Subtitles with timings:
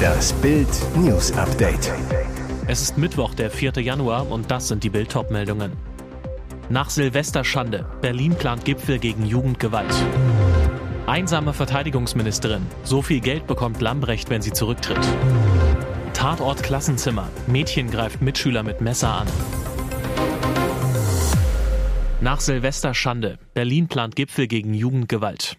[0.00, 1.92] Das Bild News Update.
[2.66, 3.72] Es ist Mittwoch, der 4.
[3.80, 5.72] Januar und das sind die Bild meldungen
[6.68, 7.86] Nach Silvester Schande.
[8.00, 9.94] Berlin plant Gipfel gegen Jugendgewalt.
[11.06, 12.66] Einsame Verteidigungsministerin.
[12.84, 15.06] So viel Geld bekommt Lambrecht, wenn sie zurücktritt.
[16.12, 17.28] Tatort Klassenzimmer.
[17.46, 19.26] Mädchen greift Mitschüler mit Messer an.
[22.20, 23.38] Nach Silvester Schande.
[23.54, 25.56] Berlin plant Gipfel gegen Jugendgewalt.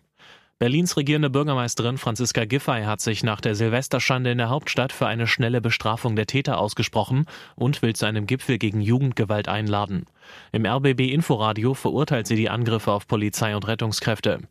[0.62, 5.26] Berlins regierende Bürgermeisterin Franziska Giffey hat sich nach der Silvesterschande in der Hauptstadt für eine
[5.26, 10.06] schnelle Bestrafung der Täter ausgesprochen und will zu einem Gipfel gegen Jugendgewalt einladen.
[10.52, 14.42] Im RBB Inforadio verurteilt sie die Angriffe auf Polizei und Rettungskräfte.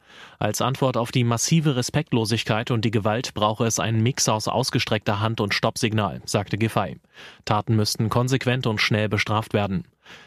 [0.41, 5.21] Als Antwort auf die massive Respektlosigkeit und die Gewalt brauche es einen Mix aus ausgestreckter
[5.21, 6.99] Hand und Stoppsignal, sagte Giffey.
[7.45, 9.85] Taten müssten konsequent und schnell bestraft werden.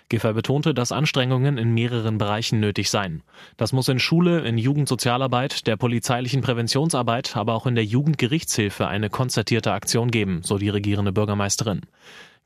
[0.10, 3.24] Giffey betonte, dass Anstrengungen in mehreren Bereichen nötig seien.
[3.58, 9.10] Das muss in Schule, in Jugendsozialarbeit, der polizeilichen Präventionsarbeit, aber auch in der Jugendgerichtshilfe eine
[9.10, 11.82] konzertierte Aktion geben, so die regierende Bürgermeisterin.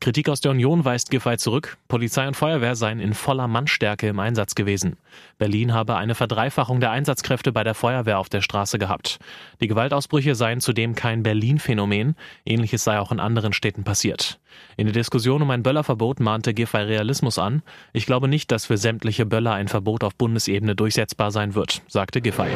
[0.00, 1.76] Kritik aus der Union weist Giffey zurück.
[1.88, 4.96] Polizei und Feuerwehr seien in voller Mannstärke im Einsatz gewesen.
[5.38, 9.18] Berlin habe eine Verdreifachung der Einsatzkräfte bei der Feuerwehr auf der Straße gehabt.
[9.60, 12.14] Die Gewaltausbrüche seien zudem kein Berlin-Phänomen.
[12.44, 14.38] Ähnliches sei auch in anderen Städten passiert.
[14.76, 17.62] In der Diskussion um ein Böllerverbot mahnte Giffey Realismus an.
[17.92, 22.20] Ich glaube nicht, dass für sämtliche Böller ein Verbot auf Bundesebene durchsetzbar sein wird, sagte
[22.20, 22.50] Giffey.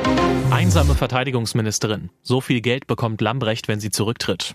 [0.50, 2.10] Einsame Verteidigungsministerin.
[2.22, 4.54] So viel Geld bekommt Lambrecht, wenn sie zurücktritt.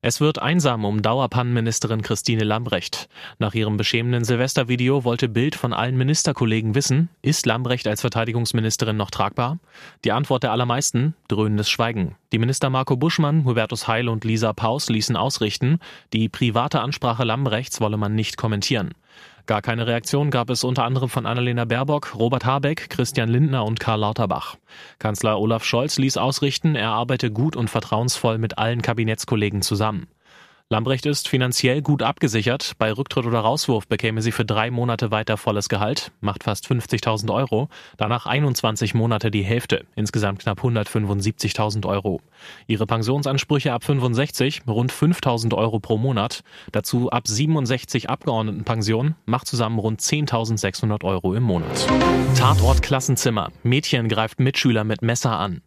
[0.00, 3.08] Es wird einsam um Dauerpannenministerin Christine Lambrecht.
[3.40, 9.10] Nach ihrem beschämenden Silvestervideo wollte Bild von allen Ministerkollegen wissen, ist Lambrecht als Verteidigungsministerin noch
[9.10, 9.58] tragbar?
[10.04, 12.14] Die Antwort der allermeisten, dröhnendes Schweigen.
[12.30, 15.80] Die Minister Marco Buschmann, Hubertus Heil und Lisa Paus ließen ausrichten,
[16.12, 18.92] die private Ansprache Lambrechts wolle man nicht kommentieren.
[19.48, 23.80] Gar keine Reaktion gab es unter anderem von Annalena Baerbock, Robert Habeck, Christian Lindner und
[23.80, 24.56] Karl Lauterbach.
[24.98, 30.06] Kanzler Olaf Scholz ließ ausrichten, er arbeite gut und vertrauensvoll mit allen Kabinettskollegen zusammen.
[30.70, 32.72] Lambrecht ist finanziell gut abgesichert.
[32.76, 37.32] Bei Rücktritt oder Rauswurf bekäme sie für drei Monate weiter volles Gehalt, macht fast 50.000
[37.32, 42.20] Euro, danach 21 Monate die Hälfte, insgesamt knapp 175.000 Euro.
[42.66, 49.78] Ihre Pensionsansprüche ab 65, rund 5.000 Euro pro Monat, dazu ab 67 Abgeordnetenpension, macht zusammen
[49.78, 51.86] rund 10.600 Euro im Monat.
[52.36, 53.52] Tatort Klassenzimmer.
[53.62, 55.62] Mädchen greift Mitschüler mit Messer an.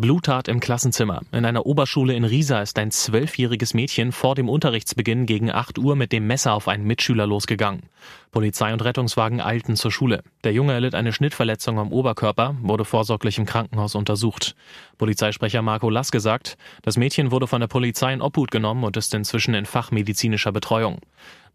[0.00, 1.22] Bluttat im Klassenzimmer.
[1.32, 5.96] In einer Oberschule in Riesa ist ein zwölfjähriges Mädchen vor dem Unterrichtsbeginn gegen 8 Uhr
[5.96, 7.82] mit dem Messer auf einen Mitschüler losgegangen.
[8.30, 10.22] Polizei und Rettungswagen eilten zur Schule.
[10.44, 14.54] Der Junge erlitt eine Schnittverletzung am Oberkörper, wurde vorsorglich im Krankenhaus untersucht.
[14.98, 19.12] Polizeisprecher Marco Lass gesagt, das Mädchen wurde von der Polizei in Obhut genommen und ist
[19.14, 21.00] inzwischen in fachmedizinischer Betreuung.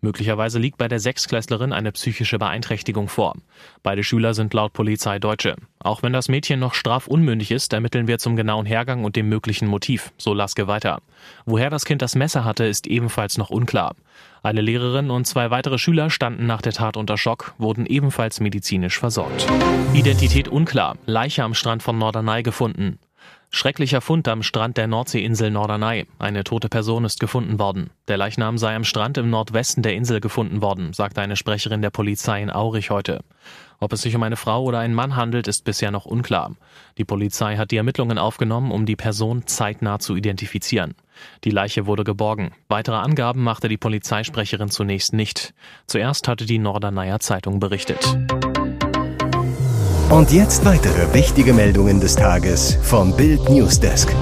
[0.03, 3.35] Möglicherweise liegt bei der Sechsklässlerin eine psychische Beeinträchtigung vor.
[3.83, 5.55] Beide Schüler sind laut Polizei Deutsche.
[5.79, 9.65] Auch wenn das Mädchen noch strafunmündig ist, ermitteln wir zum genauen Hergang und dem möglichen
[9.65, 11.01] Motiv, so Laske weiter.
[11.45, 13.95] Woher das Kind das Messer hatte, ist ebenfalls noch unklar.
[14.43, 18.99] Eine Lehrerin und zwei weitere Schüler standen nach der Tat unter Schock, wurden ebenfalls medizinisch
[18.99, 19.47] versorgt.
[19.93, 22.99] Identität unklar, Leiche am Strand von Norderney gefunden.
[23.55, 26.07] Schrecklicher Fund am Strand der Nordseeinsel Norderney.
[26.17, 27.91] Eine tote Person ist gefunden worden.
[28.07, 31.91] Der Leichnam sei am Strand im Nordwesten der Insel gefunden worden, sagte eine Sprecherin der
[31.91, 33.23] Polizei in Aurich heute.
[33.79, 36.55] Ob es sich um eine Frau oder einen Mann handelt, ist bisher noch unklar.
[36.97, 40.95] Die Polizei hat die Ermittlungen aufgenommen, um die Person zeitnah zu identifizieren.
[41.43, 42.53] Die Leiche wurde geborgen.
[42.69, 45.53] Weitere Angaben machte die Polizeisprecherin zunächst nicht.
[45.85, 48.17] Zuerst hatte die Norderneyer Zeitung berichtet.
[50.13, 54.15] Und jetzt weitere wichtige Meldungen des Tages vom Bild Newsdesk.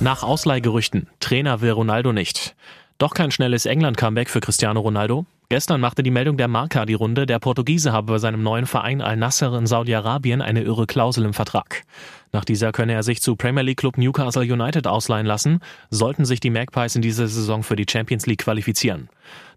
[0.00, 2.56] Nach Ausleihgerüchten, Trainer will Ronaldo nicht.
[2.98, 5.24] Doch kein schnelles England-Comeback für Cristiano Ronaldo.
[5.50, 9.00] Gestern machte die Meldung der Marca die Runde, der Portugiese habe bei seinem neuen Verein
[9.00, 11.84] Al-Nasser in Saudi-Arabien eine irre Klausel im Vertrag.
[12.32, 15.60] Nach dieser könne er sich zu Premier League Club Newcastle United ausleihen lassen,
[15.90, 19.08] sollten sich die Magpies in dieser Saison für die Champions League qualifizieren.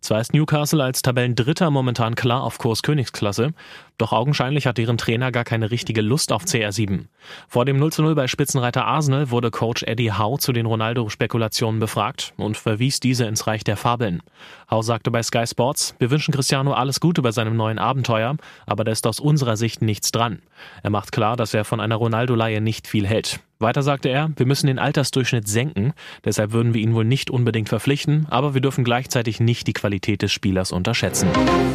[0.03, 3.53] Zwar ist Newcastle als Tabellendritter momentan klar auf Kurs Königsklasse,
[3.97, 7.06] doch augenscheinlich hat deren Trainer gar keine richtige Lust auf CR7.
[7.47, 11.79] Vor dem 0 zu 0 bei Spitzenreiter Arsenal wurde Coach Eddie Howe zu den Ronaldo-Spekulationen
[11.79, 14.22] befragt und verwies diese ins Reich der Fabeln.
[14.70, 18.35] Howe sagte bei Sky Sports, wir wünschen Cristiano alles Gute bei seinem neuen Abenteuer,
[18.66, 20.41] aber da ist aus unserer Sicht nichts dran.
[20.82, 23.40] Er macht klar, dass er von einer Ronaldo-Leihe nicht viel hält.
[23.63, 25.93] Weiter sagte er, wir müssen den Altersdurchschnitt senken,
[26.23, 30.21] deshalb würden wir ihn wohl nicht unbedingt verpflichten, aber wir dürfen gleichzeitig nicht die Qualität
[30.21, 31.29] des Spielers unterschätzen.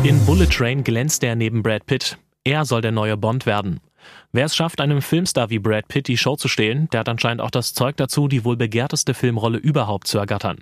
[0.05, 2.19] In Bullet Train glänzt er neben Brad Pitt.
[2.45, 3.81] Er soll der neue Bond werden.
[4.33, 7.41] Wer es schafft, einem Filmstar wie Brad Pitt die Show zu stehlen, der hat anscheinend
[7.41, 10.59] auch das Zeug dazu, die wohl begehrteste Filmrolle überhaupt zu ergattern.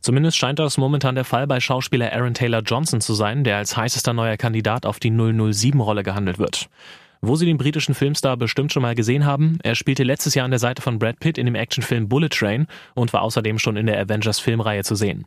[0.00, 3.76] Zumindest scheint das momentan der Fall bei Schauspieler Aaron Taylor Johnson zu sein, der als
[3.76, 6.68] heißester neuer Kandidat auf die 007-Rolle gehandelt wird.
[7.22, 10.52] Wo Sie den britischen Filmstar bestimmt schon mal gesehen haben, er spielte letztes Jahr an
[10.52, 13.84] der Seite von Brad Pitt in dem Actionfilm Bullet Train und war außerdem schon in
[13.84, 15.26] der Avengers-Filmreihe zu sehen.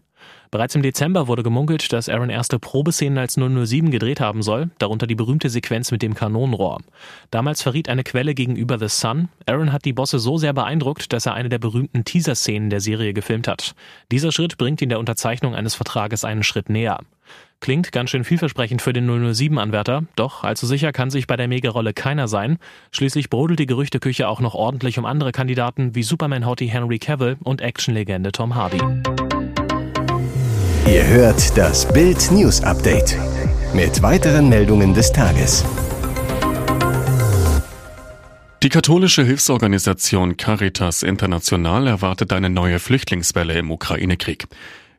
[0.49, 5.05] Bereits im Dezember wurde gemunkelt, dass Aaron erste Probeszenen als 007 gedreht haben soll, darunter
[5.05, 6.79] die berühmte Sequenz mit dem Kanonenrohr.
[7.29, 11.27] Damals verriet eine Quelle gegenüber The Sun, Aaron hat die Bosse so sehr beeindruckt, dass
[11.27, 13.75] er eine der berühmten Teaser-Szenen der Serie gefilmt hat.
[14.11, 16.99] Dieser Schritt bringt ihn der Unterzeichnung eines Vertrages einen Schritt näher.
[17.63, 21.93] Klingt ganz schön vielversprechend für den 007-Anwärter, doch allzu sicher kann sich bei der Megarolle
[21.93, 22.57] keiner sein.
[22.91, 27.61] Schließlich brodelt die Gerüchteküche auch noch ordentlich um andere Kandidaten wie Superman-Hottie Henry Cavill und
[27.61, 28.81] Actionlegende Tom Hardy.
[30.87, 33.15] Ihr hört das Bild News Update
[33.73, 35.63] mit weiteren Meldungen des Tages.
[38.61, 44.47] Die katholische Hilfsorganisation Caritas International erwartet eine neue Flüchtlingswelle im Ukraine-Krieg.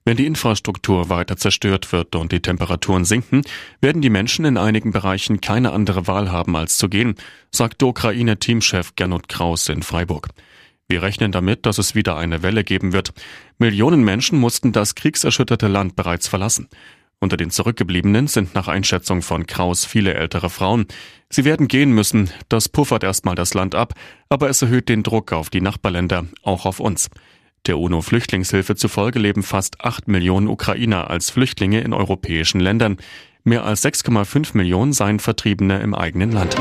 [0.07, 3.41] Wenn die Infrastruktur weiter zerstört wird und die Temperaturen sinken,
[3.81, 7.15] werden die Menschen in einigen Bereichen keine andere Wahl haben, als zu gehen,
[7.51, 10.29] sagt Ukraine-Teamchef Gernot Kraus in Freiburg.
[10.89, 13.15] Wir rechnen damit, dass es wieder eine Welle geben wird.
[13.57, 16.69] Millionen Menschen mussten das kriegserschütterte Land bereits verlassen.
[17.19, 20.85] Unter den Zurückgebliebenen sind nach Einschätzung von Kraus viele ältere Frauen.
[21.31, 23.95] Sie werden gehen müssen, das puffert erstmal das Land ab,
[24.29, 27.09] aber es erhöht den Druck auf die Nachbarländer, auch auf uns.
[27.67, 32.99] Der UNO-Flüchtlingshilfe zufolge leben fast acht Millionen Ukrainer als Flüchtlinge in europäischen Ländern.
[33.43, 36.57] Mehr als 6,5 Millionen seien Vertriebene im eigenen Land.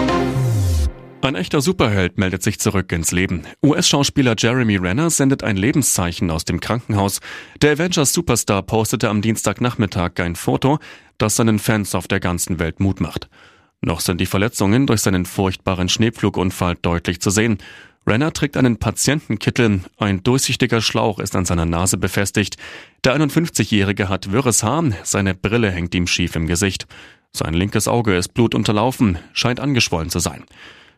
[1.21, 3.44] Ein echter Superheld meldet sich zurück ins Leben.
[3.61, 7.19] US-Schauspieler Jeremy Renner sendet ein Lebenszeichen aus dem Krankenhaus.
[7.61, 10.79] Der Avengers-Superstar postete am Dienstagnachmittag ein Foto,
[11.17, 13.29] das seinen Fans auf der ganzen Welt Mut macht.
[13.81, 17.57] Noch sind die Verletzungen durch seinen furchtbaren Schneepflugunfall deutlich zu sehen.
[18.05, 22.57] Renner trägt einen Patientenkittel, ein durchsichtiger Schlauch ist an seiner Nase befestigt.
[23.05, 26.85] Der 51-Jährige hat wirres Haar, seine Brille hängt ihm schief im Gesicht.
[27.31, 30.44] Sein linkes Auge ist blutunterlaufen, scheint angeschwollen zu sein.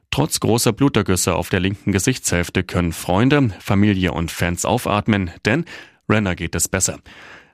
[0.09, 5.65] Trotz großer Blutergüsse auf der linken Gesichtshälfte können Freunde, Familie und Fans aufatmen, denn
[6.09, 6.99] Renner geht es besser.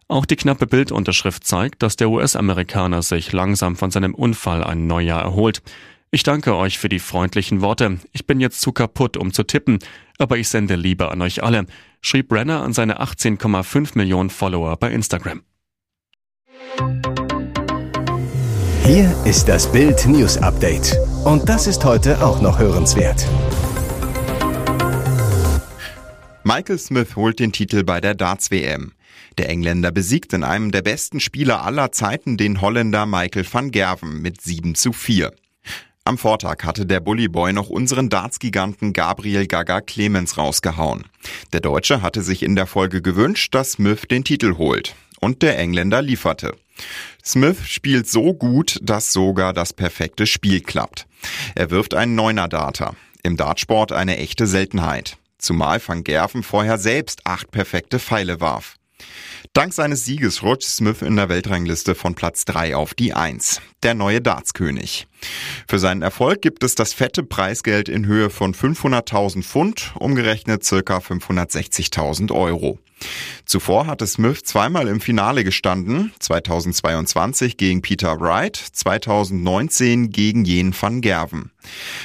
[0.07, 5.21] Auch die knappe Bildunterschrift zeigt, dass der US-Amerikaner sich langsam von seinem Unfall ein Neujahr
[5.21, 5.61] erholt.
[6.13, 7.97] Ich danke euch für die freundlichen Worte.
[8.11, 9.79] Ich bin jetzt zu kaputt, um zu tippen,
[10.17, 11.65] aber ich sende Liebe an euch alle,
[12.01, 15.41] schrieb Brenner an seine 18,5 Millionen Follower bei Instagram.
[18.83, 20.97] Hier ist das Bild News Update.
[21.23, 23.25] Und das ist heute auch noch hörenswert.
[26.43, 28.91] Michael Smith holt den Titel bei der Darts WM.
[29.37, 34.21] Der Engländer besiegt in einem der besten Spieler aller Zeiten den Holländer Michael van Gerven
[34.21, 35.31] mit 7 zu 4.
[36.03, 41.05] Am Vortag hatte der Bullyboy noch unseren Darts-Giganten Gabriel Gaga Clemens rausgehauen.
[41.53, 44.95] Der Deutsche hatte sich in der Folge gewünscht, dass Smith den Titel holt.
[45.19, 46.55] Und der Engländer lieferte.
[47.23, 51.05] Smith spielt so gut, dass sogar das perfekte Spiel klappt.
[51.53, 52.95] Er wirft einen Neuner-Data.
[53.21, 55.17] Im Dartsport eine echte Seltenheit.
[55.37, 58.77] Zumal Van Gerven vorher selbst acht perfekte Pfeile warf.
[59.53, 63.93] Dank seines Sieges rutscht Smith in der Weltrangliste von Platz 3 auf die 1, der
[63.93, 65.07] neue Dartskönig.
[65.67, 70.99] Für seinen Erfolg gibt es das fette Preisgeld in Höhe von 500.000 Pfund, umgerechnet circa
[70.99, 72.79] 560.000 Euro.
[73.45, 81.01] Zuvor hatte Smith zweimal im Finale gestanden, 2022 gegen Peter Wright, 2019 gegen Jen van
[81.01, 81.51] Gerven.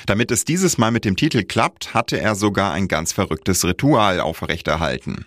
[0.07, 4.21] Damit es dieses Mal mit dem Titel klappt, hatte er sogar ein ganz verrücktes Ritual
[4.21, 5.27] aufrechterhalten.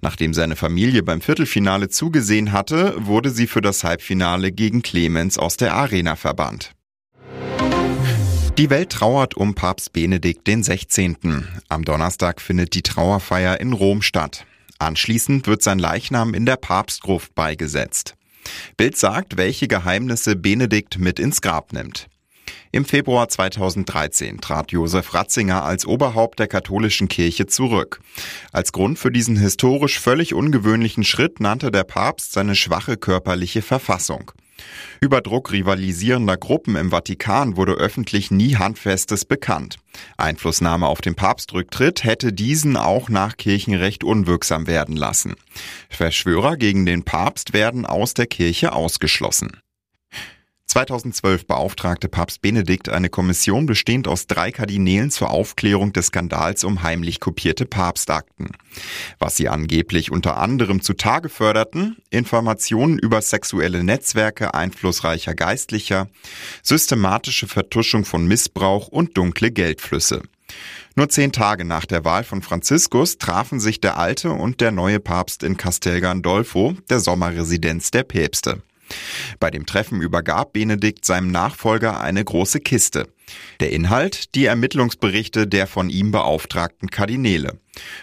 [0.00, 5.56] Nachdem seine Familie beim Viertelfinale zugesehen hatte, wurde sie für das Halbfinale gegen Clemens aus
[5.56, 6.72] der Arena verbannt.
[8.58, 11.16] Die Welt trauert um Papst Benedikt XVI.
[11.68, 14.46] Am Donnerstag findet die Trauerfeier in Rom statt.
[14.80, 18.14] Anschließend wird sein Leichnam in der Papstgruft beigesetzt.
[18.76, 22.08] Bild sagt, welche Geheimnisse Benedikt mit ins Grab nimmt.
[22.70, 28.00] Im Februar 2013 trat Josef Ratzinger als Oberhaupt der katholischen Kirche zurück.
[28.52, 34.32] Als Grund für diesen historisch völlig ungewöhnlichen Schritt nannte der Papst seine schwache körperliche Verfassung.
[35.00, 39.76] Über Druck rivalisierender Gruppen im Vatikan wurde öffentlich nie Handfestes bekannt.
[40.16, 45.34] Einflussnahme auf den Papstrücktritt hätte diesen auch nach Kirchenrecht unwirksam werden lassen.
[45.88, 49.52] Verschwörer gegen den Papst werden aus der Kirche ausgeschlossen.
[50.68, 56.82] 2012 beauftragte Papst Benedikt eine Kommission bestehend aus drei Kardinälen zur Aufklärung des Skandals um
[56.82, 58.50] heimlich kopierte Papstakten.
[59.18, 66.08] Was sie angeblich unter anderem zutage förderten, Informationen über sexuelle Netzwerke einflussreicher Geistlicher,
[66.62, 70.22] systematische Vertuschung von Missbrauch und dunkle Geldflüsse.
[70.96, 75.00] Nur zehn Tage nach der Wahl von Franziskus trafen sich der alte und der neue
[75.00, 78.62] Papst in Castel Gandolfo, der Sommerresidenz der Päpste.
[79.40, 83.08] Bei dem Treffen übergab Benedikt seinem Nachfolger eine große Kiste.
[83.60, 87.58] Der Inhalt die Ermittlungsberichte der von ihm beauftragten Kardinäle.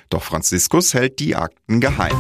[0.10, 2.16] Doch Franziskus hält die Akten geheim.